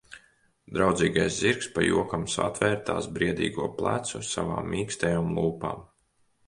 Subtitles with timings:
[0.77, 5.91] Draudzīgais zirgs pa jokam satvēra tās briedīgo plecu savām mīkstajām lūpām.